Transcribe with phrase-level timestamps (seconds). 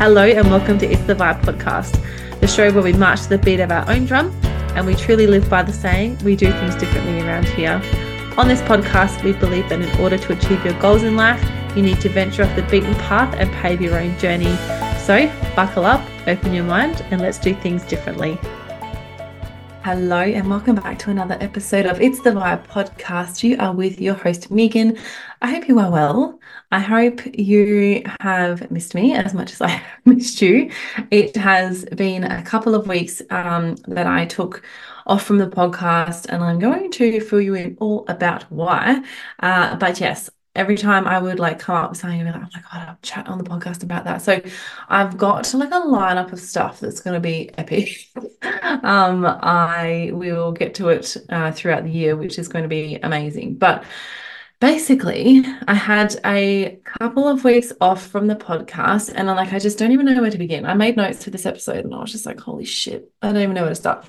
[0.00, 2.00] Hello, and welcome to It's the Vibe podcast,
[2.40, 4.34] the show where we march to the beat of our own drum
[4.74, 7.82] and we truly live by the saying, we do things differently around here.
[8.38, 11.82] On this podcast, we believe that in order to achieve your goals in life, you
[11.82, 14.56] need to venture off the beaten path and pave your own journey.
[15.04, 18.38] So, buckle up, open your mind, and let's do things differently.
[19.84, 23.42] Hello, and welcome back to another episode of It's the Vibe podcast.
[23.42, 24.98] You are with your host, Megan.
[25.42, 26.38] I hope you are well.
[26.70, 30.70] I hope you have missed me as much as I missed you.
[31.10, 34.62] It has been a couple of weeks um, that I took
[35.06, 39.02] off from the podcast, and I'm going to fill you in all about why.
[39.38, 42.42] Uh, but yes, every time I would like come up with something, I'd be like,
[42.42, 44.20] oh my God, I'll chat on the podcast about that.
[44.20, 44.42] So
[44.90, 48.08] I've got like a lineup of stuff that's going to be epic.
[48.82, 52.96] um, I will get to it uh, throughout the year, which is going to be
[52.96, 53.54] amazing.
[53.54, 53.84] But
[54.60, 59.58] basically, I had a couple of weeks off from the podcast and I'm like, I
[59.58, 60.66] just don't even know where to begin.
[60.66, 63.42] I made notes for this episode and I was just like, holy shit, I don't
[63.42, 64.08] even know where to start.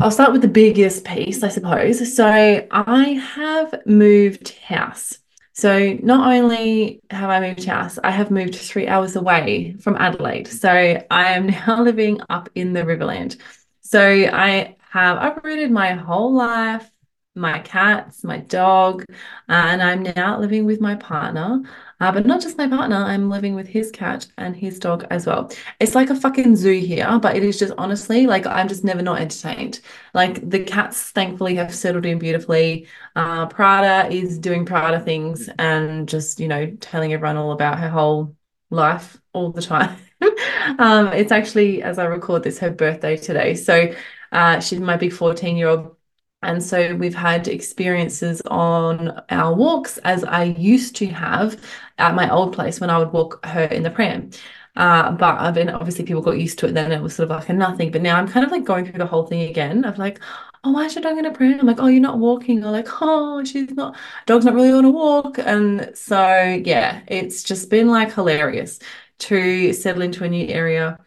[0.00, 2.14] I'll start with the biggest piece, I suppose.
[2.16, 5.18] So I have moved house.
[5.54, 10.48] So not only have I moved house, I have moved three hours away from Adelaide.
[10.48, 13.36] So I am now living up in the Riverland.
[13.80, 16.91] So I have uprooted my whole life
[17.34, 19.04] my cats, my dog,
[19.48, 21.62] uh, and I'm now living with my partner.
[22.00, 25.26] Uh, but not just my partner, I'm living with his cat and his dog as
[25.26, 25.50] well.
[25.80, 29.02] It's like a fucking zoo here, but it is just honestly like I'm just never
[29.02, 29.80] not entertained.
[30.14, 32.86] Like the cats, thankfully, have settled in beautifully.
[33.16, 37.88] Uh, Prada is doing Prada things and just, you know, telling everyone all about her
[37.88, 38.36] whole
[38.70, 39.96] life all the time.
[40.78, 43.54] um, it's actually, as I record this, her birthday today.
[43.54, 43.94] So
[44.32, 45.96] uh, she's my big 14 year old
[46.42, 51.62] and so we've had experiences on our walks as I used to have
[51.98, 54.30] at my old place when I would walk her in the pram.
[54.74, 57.36] Uh, but I've been obviously people got used to it then it was sort of
[57.38, 57.90] like a nothing.
[57.90, 60.18] But now I'm kind of like going through the whole thing again of like,
[60.64, 61.60] oh, why is your dog in a pram?
[61.60, 62.64] I'm like, oh, you're not walking.
[62.64, 63.96] Or like, oh, she's not,
[64.26, 65.38] dog's not really on a walk.
[65.38, 66.16] And so,
[66.64, 68.78] yeah, it's just been like hilarious
[69.20, 70.98] to settle into a new area.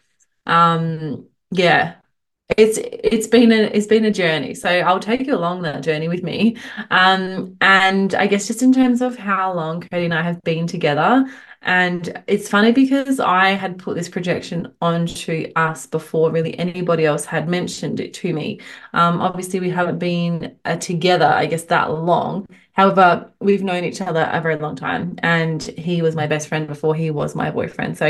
[0.46, 1.96] Um, yeah,
[2.50, 4.54] it's it's been a it's been a journey.
[4.54, 6.56] So i'll take you along that journey with me.
[6.90, 10.66] Um and i guess just in terms of how long cody and i have been
[10.66, 11.26] together
[11.62, 17.24] and it's funny because i had put this projection onto us before really anybody else
[17.24, 18.60] had mentioned it to me.
[18.94, 22.46] Um obviously we haven't been uh, together i guess that long.
[22.74, 26.68] However we've known each other a very long time and he was my best friend
[26.68, 27.98] before he was my boyfriend.
[27.98, 28.06] So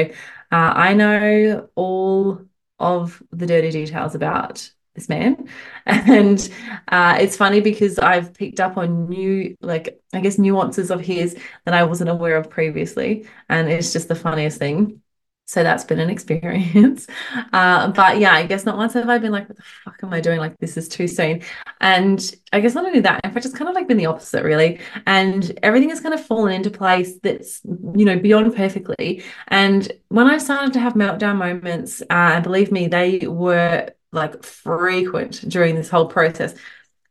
[0.52, 2.42] uh, i know all
[2.78, 5.48] of the dirty details about this man.
[5.86, 6.48] And
[6.88, 11.36] uh, it's funny because I've picked up on new, like, I guess, nuances of his
[11.64, 13.28] that I wasn't aware of previously.
[13.48, 15.00] And it's just the funniest thing.
[15.48, 17.06] So that's been an experience.
[17.52, 20.12] Uh, but yeah, I guess not once have I been like, what the fuck am
[20.12, 20.38] I doing?
[20.38, 21.42] Like, this is too soon.
[21.80, 24.80] And I guess not only that, fact, it's kind of like been the opposite, really.
[25.06, 29.22] And everything has kind of fallen into place that's, you know, beyond perfectly.
[29.48, 34.42] And when I started to have meltdown moments, uh, and believe me, they were like
[34.42, 36.54] frequent during this whole process.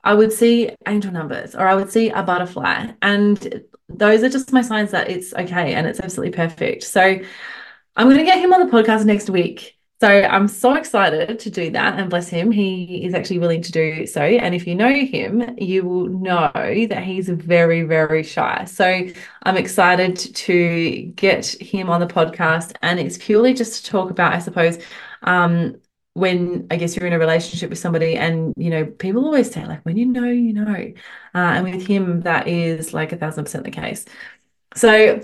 [0.03, 2.91] I would see angel numbers or I would see a butterfly.
[3.01, 6.83] And those are just my signs that it's okay and it's absolutely perfect.
[6.83, 7.19] So,
[7.95, 9.77] I'm going to get him on the podcast next week.
[10.01, 11.97] So I'm so excited to do that.
[11.97, 14.21] And bless him, he is actually willing to do so.
[14.21, 18.65] And if you know him, you will know that he's very, very shy.
[18.65, 19.07] So
[19.43, 22.75] I'm excited to get him on the podcast.
[22.81, 24.79] And it's purely just to talk about, I suppose,
[25.23, 25.77] um,
[26.13, 29.65] when I guess you're in a relationship with somebody and you know people always say
[29.65, 30.93] like when you know you know
[31.35, 34.05] uh, and with him that is like a thousand percent the case
[34.75, 35.19] so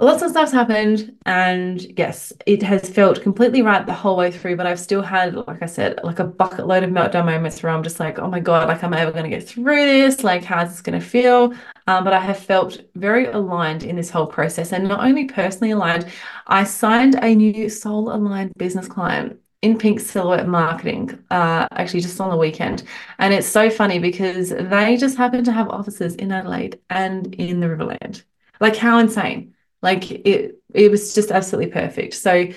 [0.00, 4.56] lots of stuff's happened and yes it has felt completely right the whole way through
[4.56, 7.70] but i've still had like i said like a bucket load of meltdown moments where
[7.70, 10.24] i'm just like oh my god like am i ever going to get through this?
[10.24, 11.52] Like how's this going to feel?
[11.86, 15.72] Um, but i have felt very aligned in this whole process and not only personally
[15.72, 16.06] aligned
[16.46, 22.18] i signed a new soul aligned business client in pink silhouette marketing uh, actually just
[22.18, 22.82] on the weekend.
[23.18, 27.60] And it's so funny because they just happen to have offices in adelaide and in
[27.60, 28.22] the riverland.
[28.58, 32.14] Like how insane like it it was just absolutely perfect.
[32.14, 32.48] So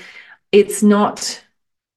[0.52, 1.44] it's not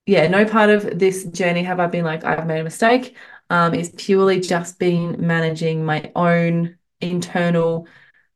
[0.06, 3.16] yeah, no part of this journey have I been like I've made a mistake.
[3.50, 7.88] Um, it's purely just been managing my own internal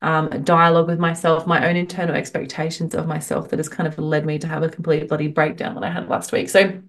[0.02, 4.24] um, dialogue with myself, my own internal expectations of myself that has kind of led
[4.26, 6.48] me to have a complete bloody breakdown that I had last week.
[6.48, 6.80] So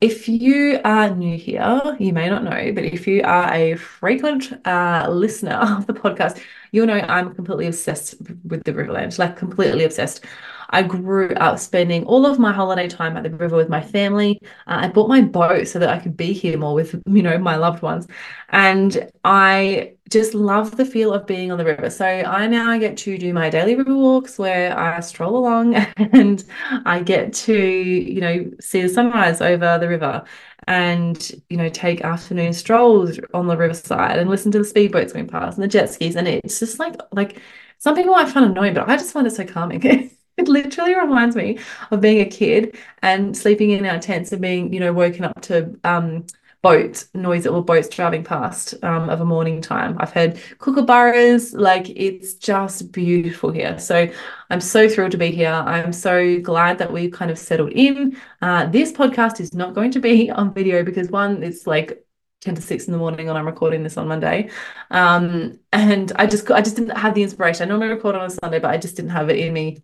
[0.00, 4.52] if you are new here, you may not know, but if you are a frequent
[4.66, 6.40] uh, listener of the podcast,
[6.72, 8.14] you'll know I'm completely obsessed
[8.44, 10.24] with the Riverland, like completely obsessed.
[10.70, 14.40] I grew up spending all of my holiday time at the river with my family.
[14.66, 17.38] Uh, I bought my boat so that I could be here more with, you know,
[17.38, 18.06] my loved ones.
[18.50, 21.90] And I just love the feel of being on the river.
[21.90, 26.42] So I now get to do my daily river walks where I stroll along and
[26.84, 30.24] I get to, you know, see the sunrise over the river
[30.66, 35.26] and you know take afternoon strolls on the riverside and listen to the speedboats going
[35.26, 37.40] past and the jet skis and it's just like like
[37.78, 41.36] some people might find annoying but I just find it so calming it literally reminds
[41.36, 41.58] me
[41.90, 45.40] of being a kid and sleeping in our tents and being you know woken up
[45.42, 46.24] to um
[46.62, 49.96] boat noise or boats driving past um, of a morning time.
[49.98, 53.78] I've heard kookaburras, like it's just beautiful here.
[53.78, 54.08] So
[54.50, 55.52] I'm so thrilled to be here.
[55.52, 58.16] I'm so glad that we've kind of settled in.
[58.42, 62.04] Uh, this podcast is not going to be on video because one, it's like
[62.42, 64.50] 10 to 6 in the morning when I'm recording this on Monday.
[64.90, 67.64] Um, and I just I just didn't have the inspiration.
[67.64, 69.82] I normally record on a Sunday, but I just didn't have it in me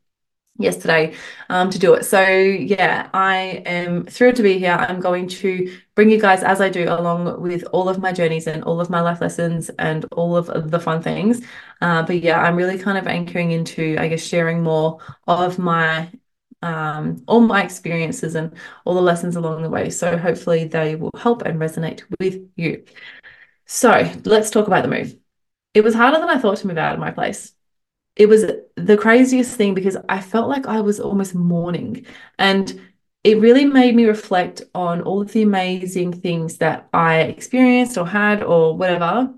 [0.58, 1.14] yesterday
[1.48, 2.04] um, to do it.
[2.04, 4.72] So yeah, I am thrilled to be here.
[4.72, 8.46] I'm going to bring you guys as I do along with all of my journeys
[8.46, 11.42] and all of my life lessons and all of the fun things.
[11.80, 16.10] Uh, but yeah, I'm really kind of anchoring into, I guess, sharing more of my
[16.62, 19.90] um, all my experiences and all the lessons along the way.
[19.90, 22.84] So hopefully they will help and resonate with you.
[23.66, 25.16] So let's talk about the move.
[25.74, 27.52] It was harder than I thought to move out of my place
[28.16, 28.44] it was
[28.76, 32.06] the craziest thing because I felt like I was almost mourning.
[32.38, 32.80] And
[33.22, 38.06] it really made me reflect on all of the amazing things that I experienced or
[38.06, 39.34] had or whatever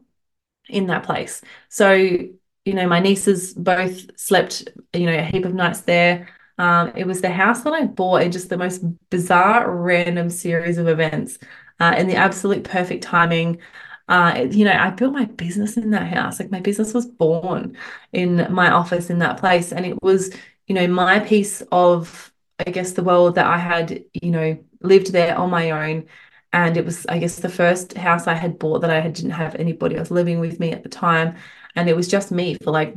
[0.68, 1.42] in that place.
[1.68, 6.28] So, you know, my nieces both slept, you know, a heap of nights there.
[6.58, 10.78] Um, it was the house that I bought in just the most bizarre, random series
[10.78, 11.38] of events
[11.80, 13.58] uh, in the absolute perfect timing
[14.08, 16.40] uh, you know, I built my business in that house.
[16.40, 17.76] Like my business was born
[18.12, 19.72] in my office in that place.
[19.72, 20.32] And it was,
[20.66, 22.32] you know, my piece of,
[22.66, 26.06] I guess, the world that I had, you know, lived there on my own.
[26.52, 29.32] And it was, I guess, the first house I had bought that I had, didn't
[29.32, 31.36] have anybody else living with me at the time.
[31.76, 32.94] And it was just me for like,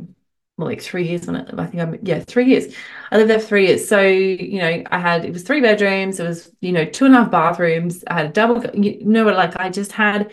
[0.56, 1.52] well, like three years on it.
[1.58, 2.74] I think I'm, yeah, three years.
[3.10, 3.86] I lived there for three years.
[3.86, 6.20] So, you know, I had, it was three bedrooms.
[6.20, 8.02] It was, you know, two and a half bathrooms.
[8.06, 10.30] I had a double, you know, like I just had,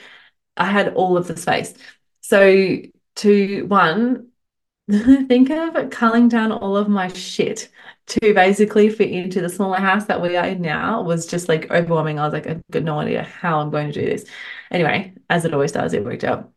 [0.59, 1.73] I had all of the space.
[2.21, 2.77] So
[3.17, 4.29] to one,
[4.89, 7.69] think of culling down all of my shit
[8.07, 11.69] to basically fit into the smaller house that we are in now was just like
[11.69, 12.19] overwhelming.
[12.19, 14.25] I was like, I've got no idea how I'm going to do this.
[14.71, 16.51] Anyway, as it always does, it worked out.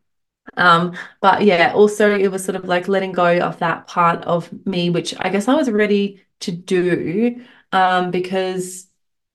[0.57, 4.51] Um, but yeah, also it was sort of like letting go of that part of
[4.65, 8.87] me, which I guess I was ready to do um, because,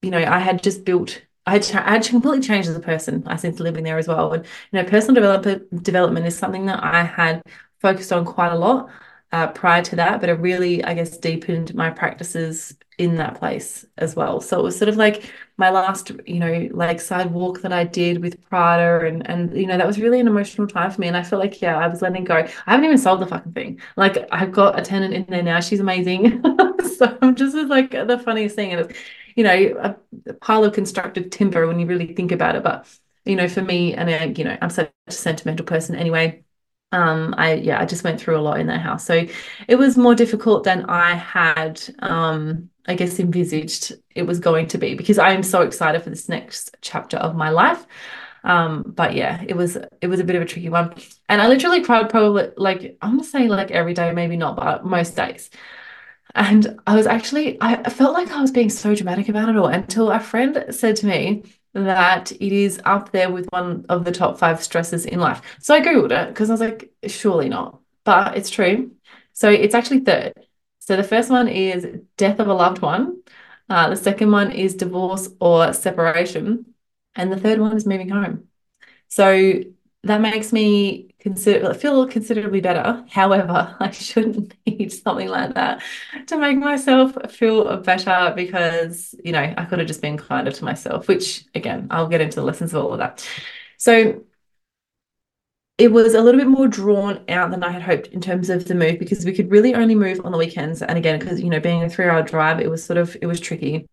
[0.02, 3.60] you know, I had just built I I completely changed as a person uh, since
[3.60, 4.32] living there as well.
[4.32, 7.42] And you know, personal development development is something that I had
[7.80, 8.90] focused on quite a lot
[9.32, 13.86] uh, prior to that, but it really, I guess, deepened my practices in that place
[13.98, 14.40] as well.
[14.40, 18.20] So it was sort of like my last, you know, lakeside walk that I did
[18.22, 21.08] with Prada, and and you know that was really an emotional time for me.
[21.08, 22.36] And I feel like yeah, I was letting go.
[22.36, 23.80] I haven't even sold the fucking thing.
[23.96, 25.60] Like I've got a tenant in there now.
[25.60, 26.42] She's amazing.
[26.98, 28.98] so I'm just like the funniest thing, and it's
[29.38, 29.96] you know, a,
[30.30, 32.64] a pile of constructed timber when you really think about it.
[32.64, 32.86] But,
[33.24, 36.42] you know, for me, and uh, you know, I'm such a sentimental person anyway.
[36.90, 39.04] Um, I yeah, I just went through a lot in that house.
[39.04, 39.26] So
[39.68, 44.78] it was more difficult than I had um I guess envisaged it was going to
[44.78, 47.86] be because I am so excited for this next chapter of my life.
[48.44, 50.94] Um, but yeah, it was it was a bit of a tricky one.
[51.28, 54.84] And I literally cried probably like I'm gonna say like every day, maybe not, but
[54.86, 55.50] most days.
[56.38, 59.66] And I was actually, I felt like I was being so dramatic about it all
[59.66, 61.42] until a friend said to me
[61.74, 65.42] that it is up there with one of the top five stresses in life.
[65.60, 68.92] So I Googled it because I was like, surely not, but it's true.
[69.32, 70.32] So it's actually third.
[70.78, 71.84] So the first one is
[72.16, 73.20] death of a loved one.
[73.68, 76.66] Uh, the second one is divorce or separation.
[77.16, 78.44] And the third one is moving home.
[79.08, 79.54] So
[80.04, 83.04] that makes me consider feel considerably better.
[83.10, 85.82] However, I shouldn't need something like that
[86.26, 90.64] to make myself feel better because you know I could have just been kinder to
[90.64, 91.08] myself.
[91.08, 93.26] Which again, I'll get into the lessons of all of that.
[93.76, 94.24] So
[95.78, 98.64] it was a little bit more drawn out than I had hoped in terms of
[98.66, 100.82] the move because we could really only move on the weekends.
[100.82, 103.40] And again, because you know, being a three-hour drive, it was sort of it was
[103.40, 103.86] tricky.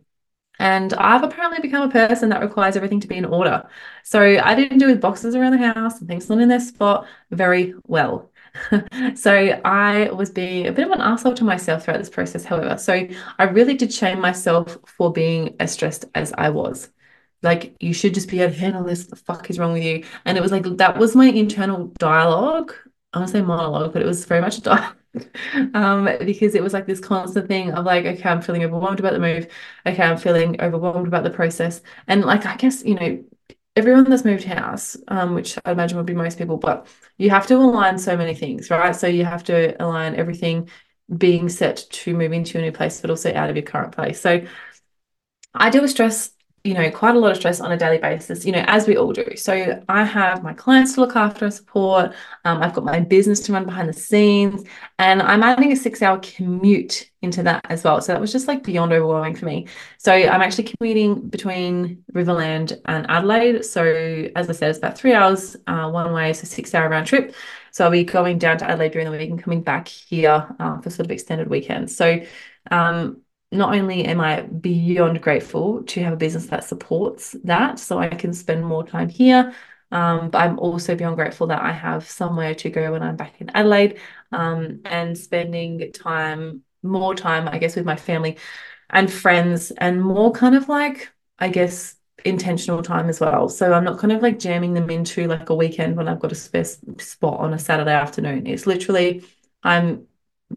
[0.59, 3.67] And I've apparently become a person that requires everything to be in order.
[4.03, 7.07] So I didn't do with boxes around the house and things not in their spot
[7.31, 8.31] very well.
[9.15, 9.33] so
[9.65, 12.77] I was being a bit of an asshole to myself throughout this process, however.
[12.77, 13.07] So
[13.37, 16.89] I really did shame myself for being as stressed as I was.
[17.41, 19.05] Like, you should just be able to handle this.
[19.05, 20.05] The fuck is wrong with you?
[20.25, 22.73] And it was like that was my internal dialogue.
[23.13, 24.95] I want to say monologue, but it was very much a dialogue
[25.73, 29.13] um, because it was like this constant thing of like, okay, I'm feeling overwhelmed about
[29.13, 29.47] the move.
[29.85, 31.81] Okay, I'm feeling overwhelmed about the process.
[32.07, 33.23] And like, I guess, you know,
[33.75, 37.47] everyone that's moved house, um, which I imagine would be most people, but you have
[37.47, 38.95] to align so many things, right?
[38.95, 40.69] So you have to align everything
[41.15, 44.19] being set to move into a new place, but also out of your current place.
[44.19, 44.45] So
[45.53, 46.31] I deal with stress
[46.65, 48.97] you know, quite a lot of stress on a daily basis, you know, as we
[48.97, 49.23] all do.
[49.35, 52.11] So I have my clients to look after and support.
[52.43, 54.63] Um, I've got my business to run behind the scenes,
[54.97, 58.01] and I'm adding a six hour commute into that as well.
[58.01, 59.67] So that was just like beyond overwhelming for me.
[59.99, 63.63] So I'm actually commuting between Riverland and Adelaide.
[63.63, 63.83] So
[64.35, 67.35] as I said, it's about three hours uh, one way, so six hour round trip.
[67.69, 70.81] So I'll be going down to Adelaide during the week and coming back here uh,
[70.81, 71.95] for sort of extended weekends.
[71.95, 72.21] So
[72.71, 73.21] um,
[73.57, 78.09] not only am I beyond grateful to have a business that supports that, so I
[78.09, 79.53] can spend more time here,
[79.91, 83.39] um, but I'm also beyond grateful that I have somewhere to go when I'm back
[83.39, 83.99] in Adelaide
[84.31, 88.37] um, and spending time, more time, I guess, with my family
[88.89, 91.09] and friends, and more kind of like,
[91.39, 93.49] I guess, intentional time as well.
[93.49, 96.31] So I'm not kind of like jamming them into like a weekend when I've got
[96.31, 98.47] a spare spot on a Saturday afternoon.
[98.47, 99.23] It's literally,
[99.63, 100.07] I'm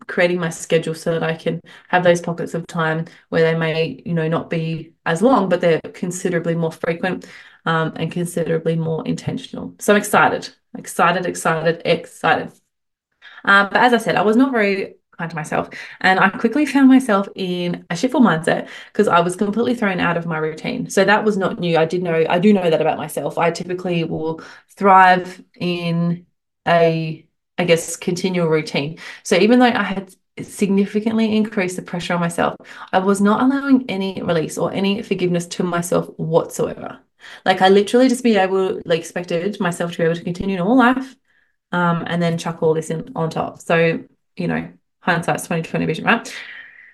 [0.06, 4.02] creating my schedule so that I can have those pockets of time where they may,
[4.04, 7.26] you know, not be as long, but they're considerably more frequent
[7.64, 9.74] um, and considerably more intentional.
[9.78, 12.52] So I'm excited, excited, excited, excited.
[13.44, 15.68] Um, but as I said, I was not very kind to myself.
[16.00, 20.16] And I quickly found myself in a shitful mindset because I was completely thrown out
[20.16, 20.88] of my routine.
[20.90, 21.76] So that was not new.
[21.76, 23.36] I did know, I do know that about myself.
[23.36, 24.40] I typically will
[24.76, 26.26] thrive in
[26.66, 27.27] a
[27.58, 28.98] I guess, continual routine.
[29.24, 32.56] So even though I had significantly increased the pressure on myself,
[32.92, 37.00] I was not allowing any release or any forgiveness to myself whatsoever.
[37.44, 40.76] Like I literally just be able, like expected myself to be able to continue normal
[40.78, 41.16] life,
[41.72, 43.60] um, and then chuck all this in on top.
[43.60, 44.04] So,
[44.36, 46.32] you know, hindsight's 2020 vision, right?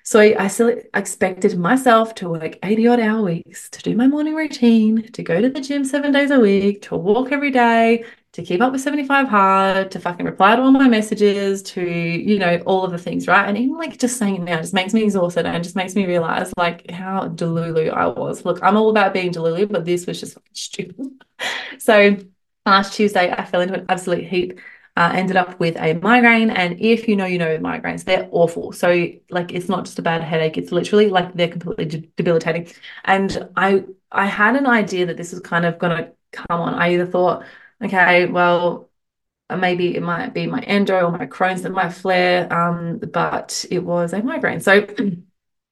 [0.02, 4.34] So I still expected myself to work 80 odd hour weeks, to do my morning
[4.34, 8.42] routine, to go to the gym seven days a week, to walk every day, to
[8.42, 12.60] keep up with 75 hard, to fucking reply to all my messages, to, you know,
[12.66, 13.48] all of the things, right?
[13.48, 16.04] And even like just saying it now just makes me exhausted and just makes me
[16.04, 18.44] realize like how delulu I was.
[18.44, 21.12] Look, I'm all about being delulu, but this was just stupid.
[21.78, 22.16] so
[22.66, 24.58] last Tuesday, I fell into an absolute heap.
[24.96, 26.50] Uh, ended up with a migraine.
[26.50, 28.70] And if you know, you know, migraines, they're awful.
[28.70, 32.68] So, like, it's not just a bad headache, it's literally like they're completely de- debilitating.
[33.04, 36.74] And I, I had an idea that this was kind of going to come on.
[36.74, 37.44] I either thought,
[37.84, 38.90] okay, well,
[39.56, 43.80] maybe it might be my endo or my Crohn's that might flare, um, but it
[43.80, 44.60] was a migraine.
[44.60, 44.86] So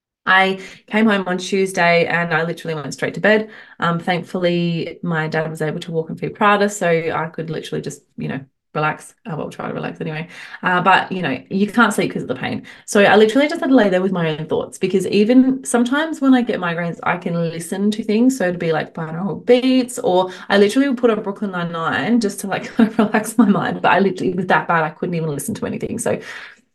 [0.27, 3.51] I came home on Tuesday and I literally went straight to bed.
[3.81, 7.83] Um, thankfully, my dad was able to walk and feed Prada, so I could literally
[7.83, 9.15] just, you know, relax.
[9.27, 10.29] I will try to relax anyway.
[10.63, 12.67] Uh, but you know, you can't sleep because of the pain.
[12.87, 16.21] So I literally just had to lay there with my own thoughts because even sometimes
[16.21, 18.37] when I get migraines, I can listen to things.
[18.39, 22.21] So to be like binaural beats, or I literally would put on Brooklyn Nine Nine
[22.21, 23.83] just to like kind of relax my mind.
[23.83, 25.99] But I literally was that bad, I couldn't even listen to anything.
[25.99, 26.21] So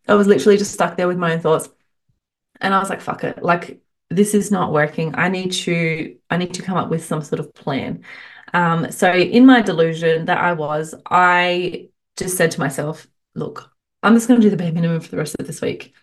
[0.08, 1.70] I was literally just stuck there with my own thoughts.
[2.62, 3.44] And I was like, fuck it.
[3.44, 5.16] Like this is not working.
[5.16, 8.04] I need to, I need to come up with some sort of plan.
[8.58, 13.72] Um, so in my delusion that I was, I just said to myself, look,
[14.02, 15.94] I'm just going to do the bare minimum for the rest of this week.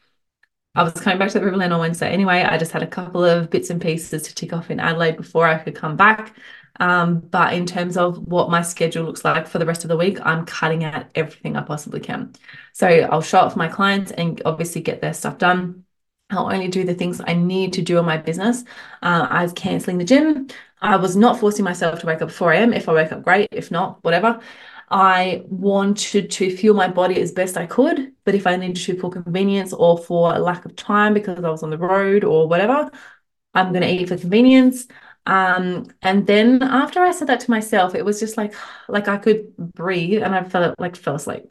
[0.77, 2.43] I was coming back to the Riverland on Wednesday anyway.
[2.43, 5.49] I just had a couple of bits and pieces to tick off in Adelaide before
[5.49, 6.37] I could come back.
[6.79, 9.97] Um, but in terms of what my schedule looks like for the rest of the
[9.97, 12.35] week, I'm cutting out everything I possibly can.
[12.73, 15.84] So I'll show up for my clients and obviously get their stuff done.
[16.31, 18.65] I'll only do the things I need to do in my business.
[19.03, 20.49] Uh, I was canceling the gym.
[20.81, 22.73] I was not forcing myself to wake up 4 a.m.
[22.73, 23.49] If I wake up, great.
[23.53, 24.41] If not, whatever.
[24.91, 28.99] I wanted to fuel my body as best I could, but if I needed to
[28.99, 32.91] for convenience or for lack of time because I was on the road or whatever,
[33.55, 34.87] I'm going to eat for convenience.
[35.27, 38.55] Um, and then after I said that to myself, it was just like
[38.89, 41.45] like I could breathe and I felt like fell asleep.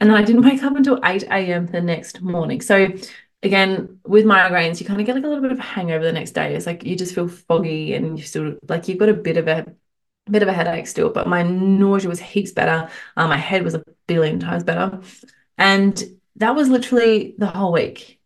[0.00, 1.66] And then I didn't wake up until 8 a.m.
[1.66, 2.60] the next morning.
[2.62, 2.88] So
[3.42, 6.12] again, with migraines, you kind of get like a little bit of a hangover the
[6.12, 6.54] next day.
[6.54, 9.48] It's like you just feel foggy and you still like you've got a bit of
[9.48, 9.66] a
[10.30, 12.88] bit of a headache still, but my nausea was heaps better.
[13.16, 15.00] Um, my head was a billion times better.
[15.58, 16.02] And
[16.36, 18.20] that was literally the whole week.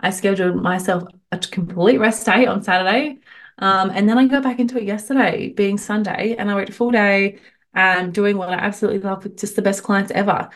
[0.00, 3.18] I scheduled myself a complete rest day on Saturday.
[3.58, 6.72] Um, and then I got back into it yesterday, being Sunday, and I worked a
[6.72, 7.40] full day
[7.74, 10.48] and doing what I absolutely love with just the best clients ever.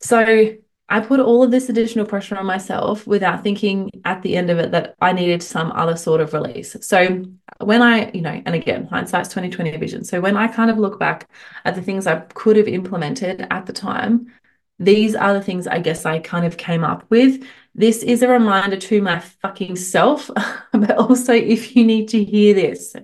[0.00, 0.56] So
[0.94, 4.58] I put all of this additional pressure on myself without thinking at the end of
[4.60, 6.76] it that I needed some other sort of release.
[6.82, 7.24] So
[7.58, 10.04] when I, you know, and again, hindsight's 2020 vision.
[10.04, 11.28] So when I kind of look back
[11.64, 14.32] at the things I could have implemented at the time,
[14.78, 17.44] these are the things I guess I kind of came up with.
[17.74, 20.30] This is a reminder to my fucking self,
[20.72, 22.94] but also if you need to hear this,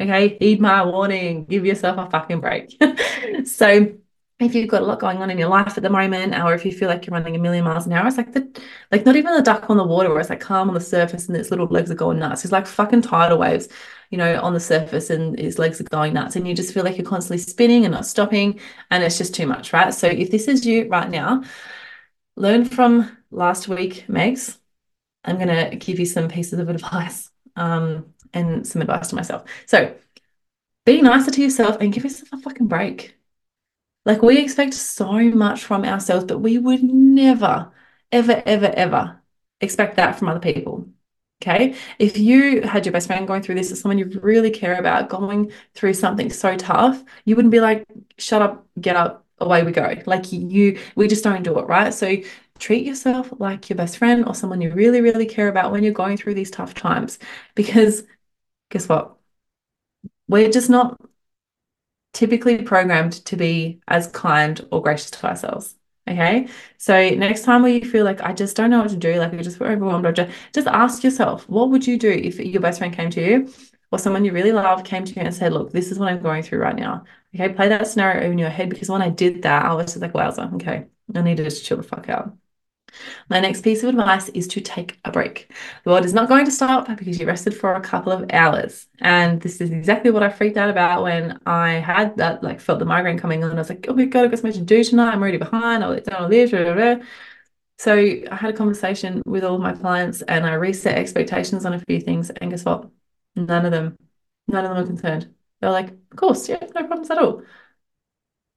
[0.00, 2.80] okay, heed my warning, give yourself a fucking break.
[3.44, 3.92] so
[4.40, 6.64] if you've got a lot going on in your life at the moment, or if
[6.64, 8.48] you feel like you're running a million miles an hour, it's like the
[8.90, 11.28] like not even the duck on the water where it's like calm on the surface
[11.28, 12.44] and its little legs are going nuts.
[12.44, 13.68] It's like fucking tidal waves,
[14.10, 16.36] you know, on the surface and its legs are going nuts.
[16.36, 18.58] And you just feel like you're constantly spinning and not stopping.
[18.90, 19.92] And it's just too much, right?
[19.92, 21.44] So if this is you right now,
[22.36, 24.56] learn from last week, Megs.
[25.22, 29.44] I'm gonna give you some pieces of advice um, and some advice to myself.
[29.66, 29.94] So
[30.86, 33.19] be nicer to yourself and give yourself a fucking break
[34.04, 37.72] like we expect so much from ourselves, but we would never,
[38.12, 39.22] ever, ever, ever
[39.60, 40.88] expect that from other people.
[41.42, 41.74] Okay.
[41.98, 45.08] If you had your best friend going through this, or someone you really care about
[45.08, 47.86] going through something so tough, you wouldn't be like,
[48.18, 49.94] shut up, get up, away we go.
[50.06, 51.94] Like you, we just don't do it, right?
[51.94, 52.16] So
[52.58, 55.92] treat yourself like your best friend or someone you really, really care about when you're
[55.94, 57.18] going through these tough times.
[57.54, 58.04] Because
[58.70, 59.16] guess what?
[60.28, 61.00] We're just not
[62.12, 65.76] typically programmed to be as kind or gracious to ourselves.
[66.08, 66.48] Okay.
[66.78, 69.32] So next time where you feel like I just don't know what to do, like
[69.32, 72.78] you just overwhelmed, or just, just ask yourself, what would you do if your best
[72.78, 73.52] friend came to you
[73.92, 76.20] or someone you really love came to you and said, Look, this is what I'm
[76.22, 77.04] going through right now.
[77.34, 77.52] Okay.
[77.54, 79.98] Play that scenario over in your head because when I did that, I was just
[79.98, 80.86] like, wowza, okay.
[81.14, 82.36] I needed to just chill the fuck out.
[83.28, 85.50] My next piece of advice is to take a break.
[85.84, 88.86] The world is not going to stop because you rested for a couple of hours.
[89.00, 92.78] And this is exactly what I freaked out about when I had that, like, felt
[92.78, 93.52] the migraine coming on.
[93.52, 95.12] I was like, oh my God, I've got so much to do tonight.
[95.12, 95.82] I'm already behind.
[95.84, 96.50] I'll let down all this.
[96.50, 96.96] Blah, blah.
[97.78, 101.72] So I had a conversation with all of my clients and I reset expectations on
[101.72, 102.28] a few things.
[102.28, 102.90] And guess what?
[103.36, 103.96] None of them,
[104.48, 105.34] none of them are concerned.
[105.60, 107.42] They're like, of course, yeah, no problems at all.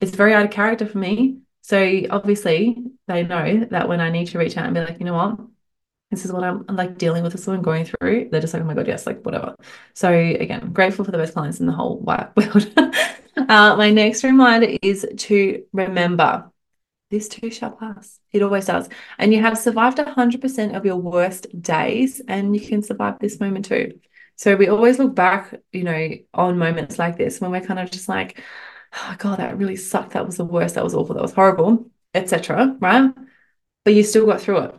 [0.02, 4.28] It's very out of character for me so obviously they know that when I need
[4.28, 5.40] to reach out and be like, you know what,
[6.12, 8.28] this is what I'm, like dealing with, this is going through.
[8.30, 9.56] They're just like, oh my God, yes, like whatever.
[9.94, 12.72] So again, grateful for the best clients in the whole wide world.
[12.78, 16.52] uh, my next reminder is to remember
[17.10, 18.20] this too shall pass.
[18.34, 18.90] It always does.
[19.18, 23.66] And you have survived 100% of your worst days, and you can survive this moment
[23.66, 24.02] too.
[24.36, 27.90] So we always look back, you know, on moments like this when we're kind of
[27.90, 28.42] just like,
[28.96, 30.12] oh god that really sucked.
[30.14, 30.76] That was the worst.
[30.76, 31.16] That was awful.
[31.16, 33.12] That was horrible etc right?
[33.86, 34.76] But you still got through it.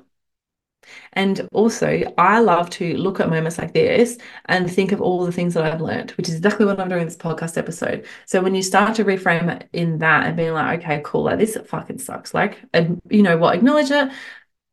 [1.14, 5.33] And also i love to look at moments like this and think of all the
[5.33, 8.07] things that i've learned which is exactly what i'm doing in this podcast episode.
[8.27, 11.24] So when you start to reframe it in that and being like okay cool.
[11.24, 12.35] Like this fucking sucks.
[12.35, 13.57] Like and you know what?
[13.57, 14.12] Acknowledge it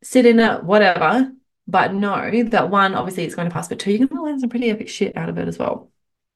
[0.03, 1.31] sit in it whatever.
[1.67, 3.69] But know that one obviously it's going to pass.
[3.69, 5.91] But two you're going to learn some pretty epic shit out of it as well.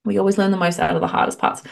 [0.06, 1.63] We always learn the most out of the hardest parts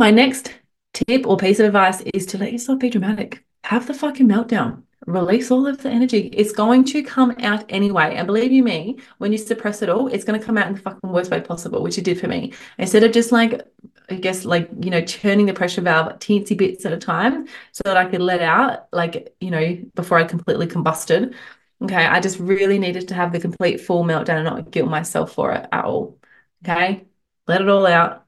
[0.00, 0.54] my next
[0.94, 3.44] tip or piece of advice is to let yourself be dramatic.
[3.64, 4.82] Have the fucking meltdown.
[5.06, 6.30] Release all of the energy.
[6.32, 8.14] It's going to come out anyway.
[8.16, 10.74] And believe you me, when you suppress it all, it's going to come out in
[10.74, 12.54] the fucking worst way possible, which it did for me.
[12.78, 13.60] Instead of just like,
[14.08, 17.82] I guess, like, you know, churning the pressure valve teensy bits at a time so
[17.84, 21.34] that I could let out, like, you know, before I completely combusted.
[21.82, 22.06] Okay.
[22.06, 25.52] I just really needed to have the complete full meltdown and not guilt myself for
[25.52, 26.18] it at all.
[26.64, 27.04] Okay.
[27.46, 28.26] Let it all out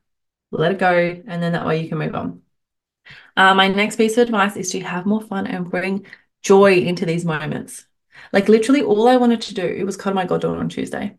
[0.60, 2.42] let it go, and then that way you can move on.
[3.36, 6.06] Uh, my next piece of advice is to have more fun and bring
[6.42, 7.86] joy into these moments.
[8.32, 11.16] Like literally, all I wanted to do it was cuddle my goddaughter on Tuesday,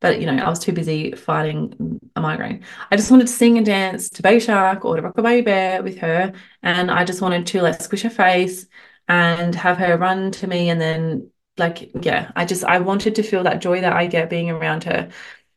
[0.00, 2.64] but you know I was too busy fighting a migraine.
[2.90, 5.42] I just wanted to sing and dance to Baby Shark or to Rock a Baby
[5.42, 8.66] Bear with her, and I just wanted to like squish her face
[9.08, 13.22] and have her run to me, and then like yeah, I just I wanted to
[13.22, 15.10] feel that joy that I get being around her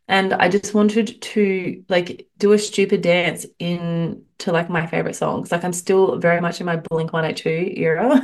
[0.09, 5.15] and I just wanted to like do a stupid dance in to like my favorite
[5.15, 5.51] songs.
[5.51, 8.19] Like I'm still very much in my Blink 182 era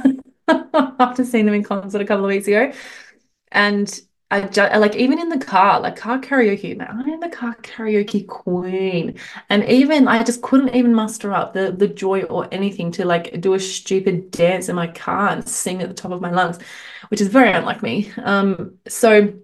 [1.00, 2.74] after seeing them in concert a couple of weeks ago.
[3.52, 7.30] And I just like even in the car, like car karaoke, man, I am the
[7.30, 9.20] car karaoke queen.
[9.52, 13.40] And even I just couldn't even muster up the the joy or anything to like
[13.42, 16.58] do a stupid dance in my car and sing at the top of my lungs,
[17.10, 18.12] which is very unlike me.
[18.24, 19.36] Um, so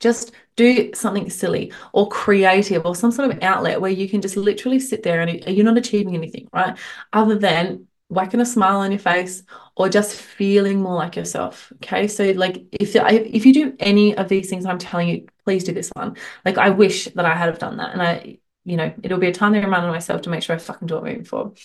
[0.00, 4.36] just do something silly or creative or some sort of outlet where you can just
[4.36, 6.76] literally sit there and you're not achieving anything, right?
[7.12, 9.42] Other than whacking a smile on your face
[9.74, 11.72] or just feeling more like yourself.
[11.76, 12.06] Okay.
[12.08, 15.72] So, like, if, if you do any of these things I'm telling you, please do
[15.72, 16.16] this one.
[16.44, 17.92] Like, I wish that I had have done that.
[17.92, 20.58] And I, you know, it'll be a time to remind myself to make sure I
[20.58, 21.58] fucking do it moving forward.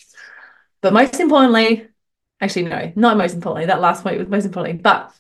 [0.82, 1.88] But most importantly,
[2.40, 5.14] actually, no, not most importantly, that last point was most importantly, but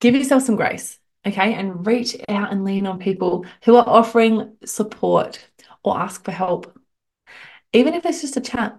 [0.00, 4.56] give yourself some grace okay, and reach out and lean on people who are offering
[4.64, 5.44] support
[5.82, 6.78] or ask for help.
[7.72, 8.78] Even if it's just a chat,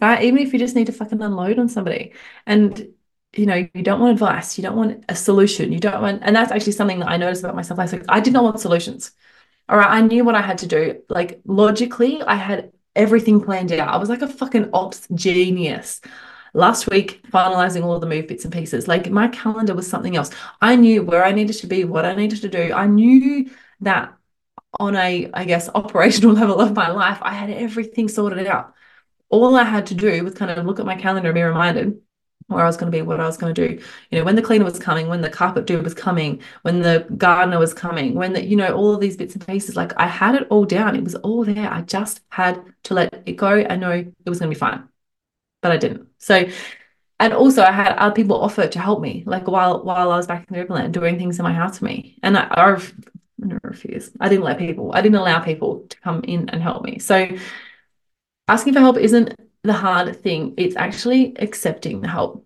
[0.00, 0.24] right?
[0.24, 2.14] Even if you just need to fucking unload on somebody.
[2.46, 2.94] And
[3.36, 6.36] you know, you don't want advice, you don't want a solution, you don't want, and
[6.36, 7.80] that's actually something that I noticed about myself.
[7.80, 9.12] I was like, I did not want solutions.
[9.68, 11.02] All right, I knew what I had to do.
[11.08, 13.88] Like logically, I had everything planned out.
[13.94, 16.00] I was like a fucking ops genius.
[16.54, 18.86] Last week, finalizing all the move bits and pieces.
[18.88, 20.30] Like my calendar was something else.
[20.60, 22.72] I knew where I needed to be, what I needed to do.
[22.72, 24.16] I knew that
[24.80, 28.74] on a, I guess, operational level of my life, I had everything sorted out.
[29.30, 32.00] All I had to do was kind of look at my calendar and be reminded
[32.46, 33.82] where I was going to be, what I was going to do.
[34.10, 37.06] You know, when the cleaner was coming, when the carpet dude was coming, when the
[37.16, 40.06] gardener was coming, when the, you know, all of these bits and pieces, like I
[40.06, 40.94] had it all down.
[40.94, 41.72] It was all there.
[41.72, 43.48] I just had to let it go.
[43.68, 44.88] I know it was going to be fine,
[45.64, 46.06] but I didn't.
[46.18, 46.46] So,
[47.18, 50.26] and also I had other people offer to help me, like while while I was
[50.26, 52.18] back in the Riverland doing things in my house for me.
[52.22, 54.14] And I, I, I refused.
[54.20, 56.98] I didn't let people, I didn't allow people to come in and help me.
[56.98, 57.28] So
[58.46, 60.52] asking for help isn't the hard thing.
[60.58, 62.44] It's actually accepting the help.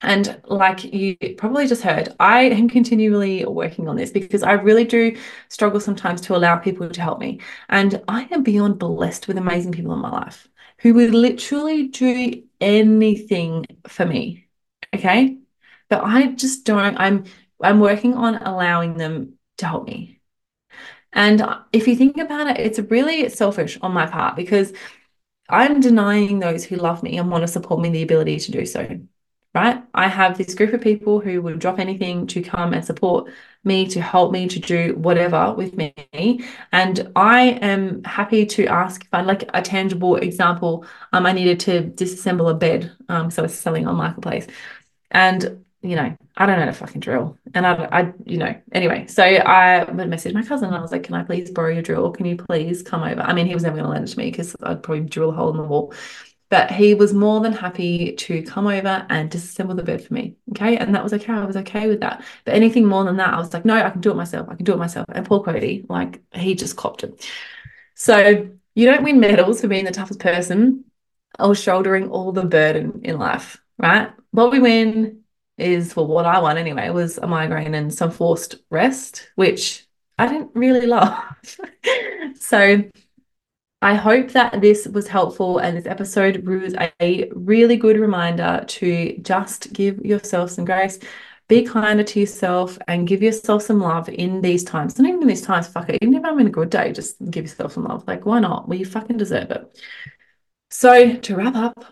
[0.00, 4.84] And like you probably just heard, I am continually working on this because I really
[4.84, 5.18] do
[5.50, 7.40] struggle sometimes to allow people to help me.
[7.68, 12.42] And I am beyond blessed with amazing people in my life who would literally do
[12.60, 14.46] anything for me.
[14.94, 15.38] Okay.
[15.88, 17.24] But I just don't, I'm
[17.62, 20.20] I'm working on allowing them to help me.
[21.12, 24.72] And if you think about it, it's really selfish on my part because
[25.48, 28.66] I'm denying those who love me and want to support me the ability to do
[28.66, 29.00] so.
[29.54, 29.80] Right?
[29.94, 33.30] I have this group of people who will drop anything to come and support
[33.62, 35.94] me, to help me, to do whatever with me.
[36.72, 40.84] And I am happy to ask if I like a tangible example.
[41.12, 42.90] Um, I needed to disassemble a bed.
[43.08, 44.48] Um, so I was selling on Marketplace.
[45.12, 47.38] And you know, I don't know how to fucking drill.
[47.52, 50.90] And I, I, you know, anyway, so I would message my cousin and I was
[50.92, 52.10] like, can I please borrow your drill?
[52.10, 53.20] Can you please come over?
[53.20, 55.28] I mean, he was never going to lend it to me because I'd probably drill
[55.28, 55.92] a hole in the wall.
[56.50, 60.36] But he was more than happy to come over and disassemble the bed for me.
[60.50, 60.76] Okay.
[60.76, 61.32] And that was okay.
[61.32, 62.24] I was okay with that.
[62.44, 64.48] But anything more than that, I was like, no, I can do it myself.
[64.48, 65.06] I can do it myself.
[65.08, 67.28] And poor Cody, like, he just copped it.
[67.94, 70.84] So you don't win medals for being the toughest person
[71.38, 74.10] or shouldering all the burden in life, right?
[74.30, 75.20] What we win
[75.56, 79.86] is well what I want anyway was a migraine and some forced rest, which
[80.18, 81.16] I didn't really love.
[82.36, 82.82] so
[83.84, 89.18] I hope that this was helpful and this episode was a really good reminder to
[89.20, 90.98] just give yourself some grace,
[91.48, 94.98] be kinder to yourself, and give yourself some love in these times.
[94.98, 95.98] Not even in these times, fuck it.
[96.00, 98.08] Even if I'm in a good day, just give yourself some love.
[98.08, 98.66] Like, why not?
[98.66, 99.78] Well, you fucking deserve it.
[100.70, 101.84] So to wrap up,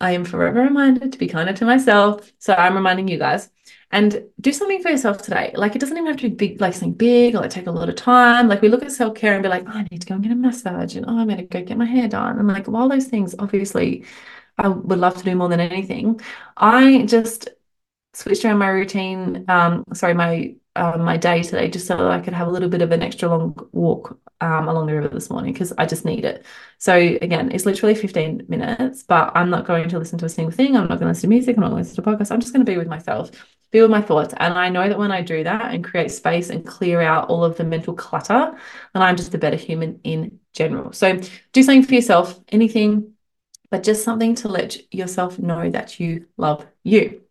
[0.00, 2.30] I am forever reminded to be kinder to myself.
[2.38, 3.50] So I'm reminding you guys
[3.92, 5.52] and do something for yourself today.
[5.54, 7.70] Like it doesn't even have to be big, like something big or like take a
[7.72, 8.48] lot of time.
[8.48, 10.22] Like we look at self care and be like, oh, I need to go and
[10.22, 12.38] get a massage and oh, I'm going to go get my hair done.
[12.38, 14.04] And like, while those things obviously
[14.58, 16.20] I would love to do more than anything,
[16.56, 17.48] I just
[18.14, 19.44] switched around my routine.
[19.48, 22.68] Um, sorry, my uh, my day today just so that I could have a little
[22.68, 26.04] bit of an extra long walk um, along the river this morning because I just
[26.04, 26.44] need it.
[26.78, 30.52] So again, it's literally 15 minutes, but I'm not going to listen to a single
[30.52, 30.76] thing.
[30.76, 31.56] I'm not going to listen to music.
[31.56, 32.30] I'm not going to listen to podcasts.
[32.30, 33.30] I'm just going to be with myself,
[33.70, 34.34] be with my thoughts.
[34.36, 37.44] And I know that when I do that and create space and clear out all
[37.44, 38.58] of the mental clutter,
[38.94, 40.92] then I'm just a better human in general.
[40.92, 41.20] So
[41.52, 43.12] do something for yourself, anything,
[43.70, 47.22] but just something to let yourself know that you love you.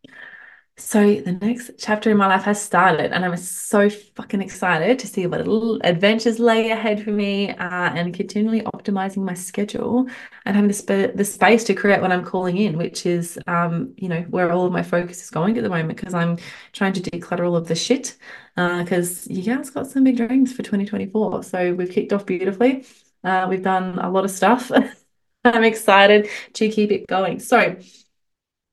[0.80, 5.08] So the next chapter in my life has started, and I'm so fucking excited to
[5.08, 10.08] see what little adventures lay ahead for me, uh, and continually optimizing my schedule
[10.46, 13.94] and having the, sp- the space to create what I'm calling in, which is, um,
[13.98, 16.38] you know, where all of my focus is going at the moment because I'm
[16.72, 18.18] trying to declutter all of the shit.
[18.56, 22.86] Because uh, you guys got some big dreams for 2024, so we've kicked off beautifully.
[23.24, 24.72] Uh, we've done a lot of stuff.
[25.44, 27.40] I'm excited to keep it going.
[27.40, 27.76] So,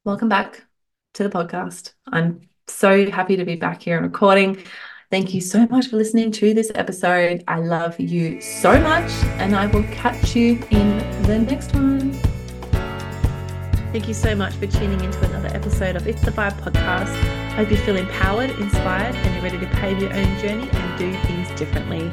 [0.05, 0.66] welcome back
[1.17, 1.93] to the podcast.
[2.13, 4.63] I'm so happy to be back here and recording.
[5.11, 7.43] Thank you so much for listening to this episode.
[7.49, 12.13] I love you so much, and I will catch you in the next one.
[13.93, 17.15] Thank you so much for tuning into another episode of It's the Vibe podcast.
[17.53, 20.99] I hope you feel empowered, inspired, and you're ready to pave your own journey and
[20.99, 22.11] do things differently.